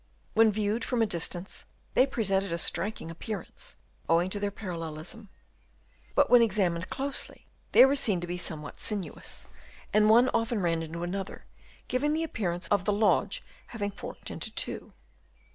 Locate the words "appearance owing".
3.11-4.31